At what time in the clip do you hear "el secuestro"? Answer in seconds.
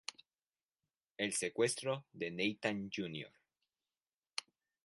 1.15-2.07